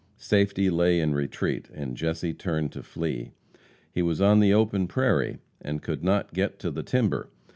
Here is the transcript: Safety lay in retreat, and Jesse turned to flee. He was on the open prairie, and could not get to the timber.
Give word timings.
Safety 0.17 0.71
lay 0.71 0.99
in 0.99 1.13
retreat, 1.13 1.69
and 1.71 1.95
Jesse 1.95 2.33
turned 2.33 2.71
to 2.71 2.81
flee. 2.81 3.33
He 3.91 4.01
was 4.01 4.19
on 4.19 4.39
the 4.39 4.51
open 4.51 4.87
prairie, 4.87 5.37
and 5.61 5.83
could 5.83 6.03
not 6.03 6.33
get 6.33 6.57
to 6.61 6.71
the 6.71 6.81
timber. 6.81 7.29